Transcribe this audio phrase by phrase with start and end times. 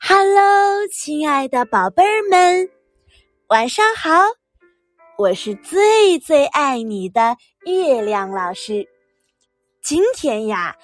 [0.00, 2.70] Hello，亲爱的宝贝儿们，
[3.48, 4.12] 晚上好！
[5.18, 7.36] 我是最最爱你的
[7.66, 8.86] 月亮老师。
[9.82, 10.74] 今天呀，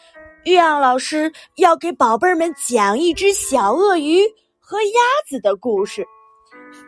[0.44, 4.20] 月亮老师要给宝贝儿们讲一只小鳄鱼
[4.58, 6.04] 和鸭子的故事，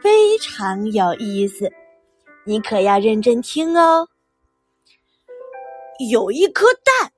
[0.03, 1.71] 非常有意思，
[2.45, 4.09] 你可要认真听哦。
[6.11, 7.13] 有一颗蛋，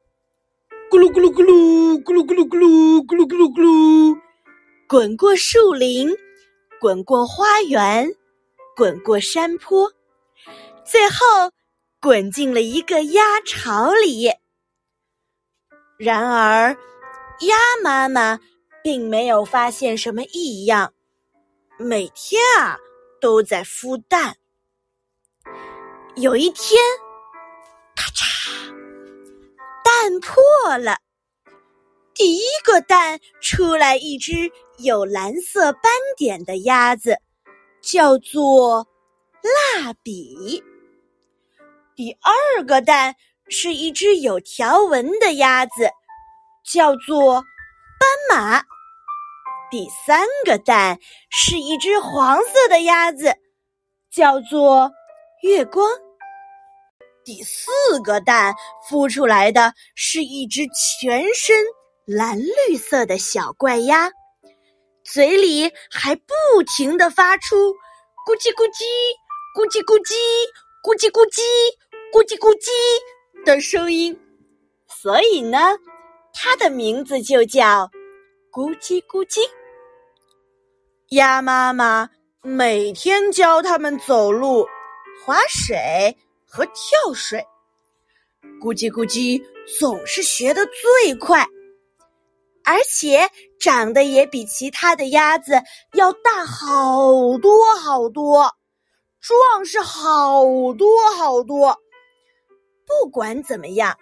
[0.91, 4.28] 咕噜咕噜咕噜，咕噜咕噜咕噜，咕噜咕噜咕噜。
[4.89, 6.11] 滚过树林，
[6.81, 8.11] 滚过花园，
[8.75, 9.93] 滚过山坡，
[10.83, 11.17] 最后
[12.01, 14.33] 滚进了一个鸭巢里。
[15.99, 16.75] 然而，
[17.41, 18.41] 鸭妈妈
[18.83, 20.95] 并没有发现什么异样，
[21.79, 22.79] 每天啊
[23.21, 24.39] 都在孵蛋。
[26.17, 26.81] 有一天，
[27.95, 28.73] 咔嚓，
[29.85, 30.97] 蛋破了。
[32.19, 37.17] 第一个蛋出来一只有蓝色斑点的鸭子，
[37.81, 38.89] 叫做
[39.77, 40.61] 蜡笔。
[41.95, 43.15] 第二个蛋
[43.49, 45.89] 是一只有条纹的鸭子，
[46.65, 47.35] 叫做
[48.01, 48.65] 斑马。
[49.71, 50.99] 第三个蛋
[51.31, 53.33] 是一只黄色的鸭子，
[54.11, 54.91] 叫做
[55.45, 55.89] 月光。
[57.25, 57.71] 第四
[58.03, 58.53] 个蛋
[58.91, 60.67] 孵出来的是一只
[61.01, 61.57] 全身。
[62.09, 64.11] 蓝绿色的小怪鸭，
[65.05, 66.33] 嘴里还不
[66.75, 67.55] 停的发出
[68.27, 68.83] “咕叽咕叽、
[69.55, 70.15] 咕叽咕叽、
[70.83, 71.43] 咕叽咕叽、
[72.11, 72.71] 咕叽咕叽”
[73.45, 74.19] 的声音，
[74.89, 75.59] 所以呢，
[76.33, 77.91] 它的名字就叫
[78.51, 79.41] “咕叽咕叽”。
[81.13, 82.09] 鸭妈妈
[82.41, 84.67] 每天教它们走路、
[85.27, 87.45] 划水和跳水，
[88.63, 89.39] 咕叽咕叽
[89.79, 91.47] 总是学得最快。
[92.69, 95.55] 而且长得也比其他的鸭子
[95.95, 98.55] 要大好多好多，
[99.23, 100.45] 壮实好
[100.75, 101.79] 多好多。
[102.87, 103.97] 不管怎么样，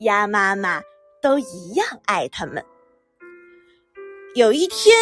[0.00, 0.82] 鸭妈妈
[1.22, 2.62] 都一样爱它们。
[4.34, 4.94] 有一天，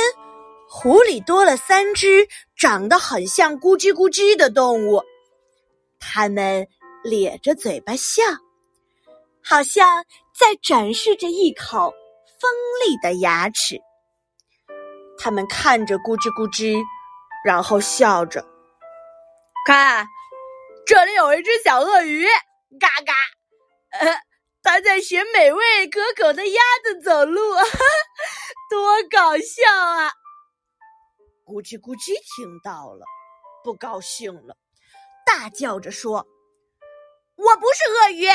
[0.69, 5.03] 湖里多了三只长得很像咕叽咕叽的动物，
[5.99, 6.69] 它们
[7.03, 8.23] 咧着嘴巴笑，
[9.43, 11.93] 好像在展示着一口。
[12.41, 12.51] 锋
[12.85, 13.81] 利的牙齿，
[15.19, 16.83] 他们看着咕吱咕吱，
[17.45, 18.45] 然后笑着。
[19.67, 20.07] 看，
[20.87, 22.27] 这里有一只小鳄鱼，
[22.79, 23.15] 嘎嘎，
[23.99, 24.21] 呃，
[24.63, 27.41] 它在学美味可口的鸭子走路，
[28.69, 30.13] 多搞笑啊！
[31.47, 33.07] 咕叽咕叽听到了，
[33.63, 34.57] 不高兴了，
[35.25, 36.27] 大叫着说
[37.37, 38.27] ：“我不是鳄鱼，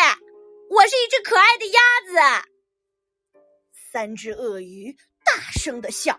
[0.70, 2.50] 我是一只可爱的鸭子。”
[3.92, 4.96] 三只鳄鱼
[5.26, 6.14] 大声的笑，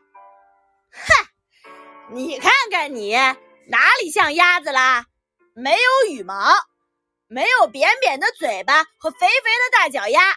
[0.91, 3.14] 哼，你看看你
[3.69, 5.04] 哪里像鸭子啦？
[5.54, 6.34] 没有羽毛，
[7.28, 10.36] 没有扁扁的嘴巴和肥肥的大脚丫。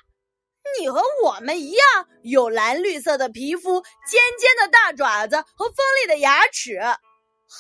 [0.80, 6.80] 你和我们一样，有蓝绿色的皮肤、尖尖的大爪子和锋利的牙齿，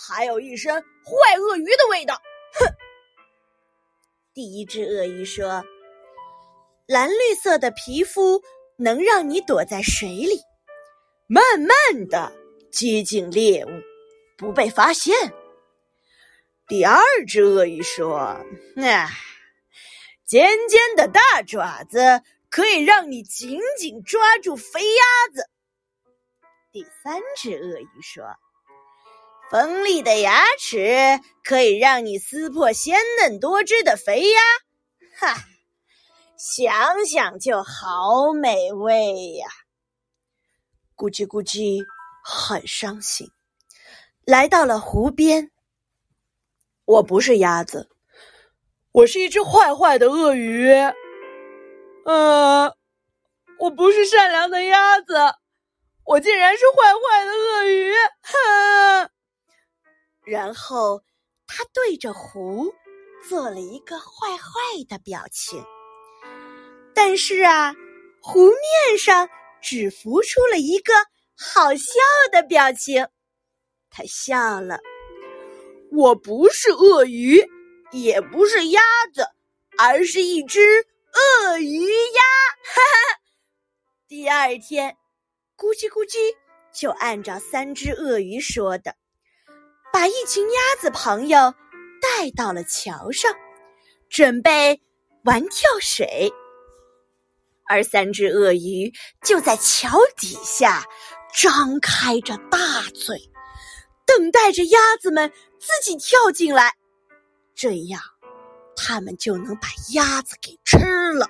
[0.07, 2.13] 还有一身坏鳄鱼的味道。
[2.59, 2.67] 哼！
[4.35, 5.63] 第一只鳄鱼说
[6.85, 8.39] ：“蓝绿色的皮肤。”
[8.83, 10.41] 能让你躲在水里，
[11.27, 12.33] 慢慢的
[12.69, 13.69] 接近猎物，
[14.37, 15.15] 不被发现。
[16.67, 18.17] 第二只鳄鱼说
[18.75, 19.09] ：“啊，
[20.25, 25.49] 尖尖的大爪子可以让你紧紧抓住肥鸭子。”
[26.73, 28.25] 第三只鳄鱼说
[29.49, 34.41] ：“锋利的牙齿可以让你撕破鲜嫩多汁的肥鸭。”
[35.15, 35.45] 哈。
[36.37, 39.47] 想想就好美味呀！
[40.95, 41.85] 咕叽咕叽，
[42.23, 43.29] 很伤心，
[44.25, 45.51] 来到了湖边。
[46.85, 47.89] 我不是鸭子，
[48.91, 50.69] 我是一只坏坏的鳄鱼。
[52.05, 52.75] 呃，
[53.59, 55.15] 我不是善良的鸭子，
[56.03, 57.93] 我竟然是坏坏的鳄鱼。
[58.21, 59.09] 哼！
[60.25, 61.03] 然后
[61.47, 62.73] 他对着湖
[63.29, 64.49] 做了一个坏坏
[64.89, 65.63] 的表情。
[66.95, 67.75] 但是啊，
[68.21, 69.29] 湖面上
[69.61, 70.93] 只浮出了一个
[71.37, 71.85] 好笑
[72.31, 73.07] 的表情。
[73.89, 74.79] 他笑了。
[75.91, 77.43] 我不是鳄鱼，
[77.91, 78.81] 也不是鸭
[79.13, 79.27] 子，
[79.77, 80.59] 而是一只
[81.13, 82.21] 鳄鱼鸭。
[82.63, 83.19] 哈哈。
[84.07, 84.97] 第二天，
[85.55, 86.17] 咕叽咕叽
[86.73, 88.95] 就按照三只鳄鱼说的，
[89.91, 91.53] 把一群鸭子朋友
[92.01, 93.31] 带到了桥上，
[94.09, 94.81] 准备
[95.25, 96.33] 玩跳水。
[97.73, 98.93] 而三只鳄鱼
[99.23, 100.85] 就在桥底下
[101.33, 102.59] 张开着大
[102.93, 103.17] 嘴，
[104.05, 106.75] 等待着鸭子们自己跳进来，
[107.55, 107.99] 这样
[108.75, 110.77] 他们就能把鸭子给吃
[111.13, 111.27] 了。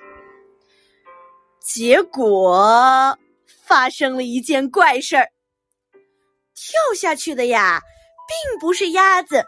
[1.62, 3.18] 结果
[3.64, 5.30] 发生了一件怪事儿，
[6.54, 7.80] 跳下去的呀，
[8.28, 9.46] 并不是鸭子，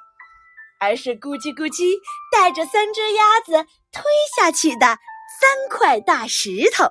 [0.80, 1.92] 而是咕叽咕叽
[2.32, 4.02] 带着三只鸭子推
[4.34, 4.96] 下去的
[5.40, 6.84] 三块大石头。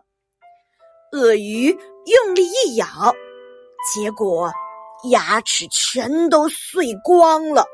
[1.12, 2.88] 鳄鱼用力一咬，
[3.94, 4.51] 结果
[5.09, 7.65] 牙齿全都碎光了。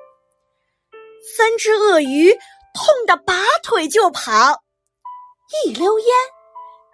[1.36, 4.62] 三只鳄鱼痛得拔腿就跑，
[5.66, 6.08] 一溜烟。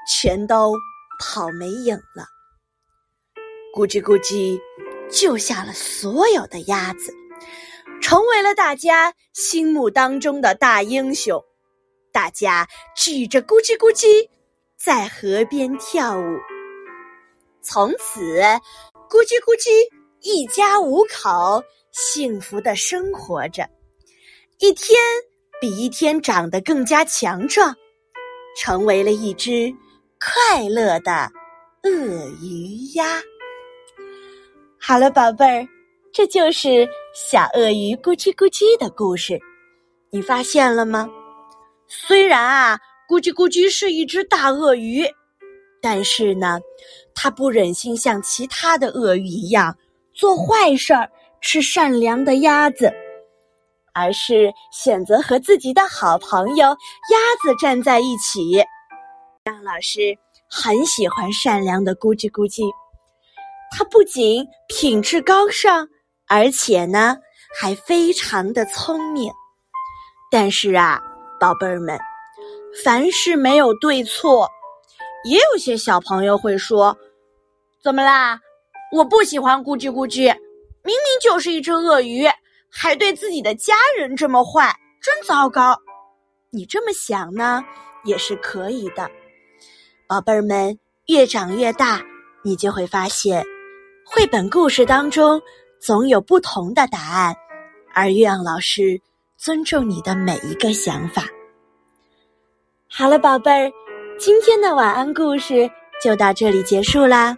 [0.09, 0.73] 全都
[1.19, 2.25] 跑没影了。
[3.75, 4.59] 咕叽咕叽
[5.11, 7.13] 救下了所有的鸭子，
[8.01, 11.43] 成为了大家心目当中的大英雄。
[12.17, 14.27] 大家举着咕叽咕叽
[14.75, 16.23] 在河边跳舞。
[17.61, 18.41] 从此，
[19.07, 19.69] 咕叽咕叽
[20.21, 23.69] 一家五口幸福的生活着，
[24.57, 24.97] 一天
[25.61, 27.71] 比一天长得更加强壮，
[28.57, 29.71] 成为了一只。
[30.19, 31.31] 快乐的
[31.83, 31.91] 鳄
[32.41, 33.21] 鱼鸭！
[34.79, 35.67] 好了，宝贝儿，
[36.11, 39.39] 这就是小鳄鱼咕叽咕叽的故事。
[40.09, 41.07] 你发现了吗？
[41.87, 45.05] 虽然啊，咕叽咕叽是一只大鳄鱼，
[45.81, 46.59] 但是呢，
[47.15, 49.77] 它不忍心像其他的鳄鱼一样
[50.13, 51.09] 做坏事儿，
[51.41, 52.91] 吃善良的鸭子，
[53.93, 58.63] 而是选择和自己的好朋友鸭子站在一起。
[59.45, 60.17] 张老师
[60.49, 62.63] 很喜欢善良的咕叽咕叽，
[63.71, 65.87] 它不仅品质高尚，
[66.27, 67.15] 而且呢
[67.57, 69.31] 还非常的聪明。
[70.29, 71.01] 但是啊，
[71.39, 71.99] 宝贝儿们，
[72.83, 74.49] 凡事没有对错。
[75.23, 76.97] 也有些小朋友会说
[77.83, 78.39] ：“怎么啦？
[78.91, 80.33] 我不喜欢咕叽咕叽，
[80.83, 82.25] 明明就是一只鳄鱼，
[82.69, 85.77] 还对自己的家人这么坏，真糟糕。”
[86.49, 87.63] 你这么想呢，
[88.05, 89.09] 也是可以的。
[90.07, 92.01] 宝贝儿们越长越大，
[92.41, 93.43] 你就会发现，
[94.05, 95.41] 绘本故事当中
[95.81, 97.35] 总有不同的答案，
[97.93, 98.99] 而月亮老师
[99.37, 101.23] 尊重你的每一个想法。
[102.89, 103.71] 好了，宝贝儿，
[104.17, 105.69] 今天的晚安故事
[106.01, 107.37] 就到这里结束啦。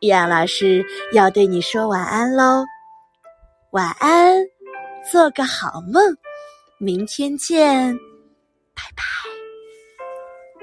[0.00, 2.64] 玉阳老师要对你说晚安喽，
[3.72, 4.36] 晚安，
[5.10, 6.14] 做个好梦，
[6.78, 7.94] 明天见，
[8.74, 9.33] 拜拜。